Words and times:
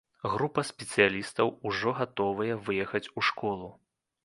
Група 0.35 0.61
спецыялістаў 0.69 1.51
ўжо 1.71 1.95
гатовая 1.99 2.59
выехаць 2.65 3.05
у 3.17 3.27
школу. 3.31 3.73